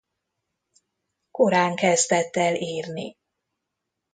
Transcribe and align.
Korán 1.31 1.75
kezdett 1.75 2.35
el 2.35 2.55
írni. 2.55 3.13